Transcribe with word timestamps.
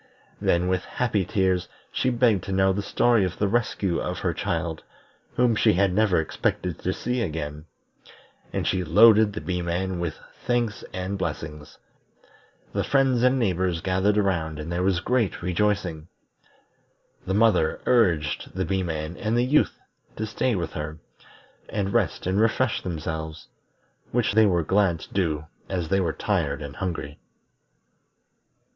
Then 0.41 0.67
with 0.67 0.83
happy 0.83 1.25
tears 1.25 1.67
she 1.91 2.09
begged 2.09 2.43
to 2.45 2.51
know 2.51 2.73
the 2.73 2.81
story 2.81 3.23
of 3.23 3.37
the 3.37 3.47
rescue 3.47 3.99
of 4.01 4.17
her 4.17 4.33
child, 4.33 4.81
whom 5.35 5.55
she 5.55 5.75
never 5.87 6.19
expected 6.19 6.79
to 6.79 6.91
see 6.91 7.21
again; 7.21 7.65
and 8.51 8.65
she 8.65 8.83
loaded 8.83 9.31
the 9.33 9.41
Bee 9.41 9.61
man 9.61 9.99
with 9.99 10.15
thanks 10.43 10.83
and 10.91 11.19
blessings. 11.19 11.77
The 12.73 12.83
friends 12.83 13.21
and 13.21 13.37
neighbors 13.37 13.79
gathered 13.81 14.17
around 14.17 14.57
and 14.57 14.71
there 14.71 14.81
was 14.81 15.01
great 15.01 15.43
rejoicing. 15.43 16.07
The 17.27 17.35
mother 17.35 17.79
urged 17.85 18.55
the 18.55 18.65
Bee 18.65 18.81
man 18.81 19.15
and 19.17 19.37
the 19.37 19.45
Youth 19.45 19.77
to 20.15 20.25
stay 20.25 20.55
with 20.55 20.71
her, 20.73 20.97
and 21.69 21.93
rest 21.93 22.25
and 22.25 22.41
refresh 22.41 22.81
themselves, 22.81 23.49
which 24.11 24.33
they 24.33 24.47
were 24.47 24.63
glad 24.63 24.99
to 25.01 25.13
do 25.13 25.45
as 25.69 25.89
they 25.89 25.99
were 25.99 26.11
tired 26.11 26.63
and 26.63 26.77
hungry. 26.77 27.19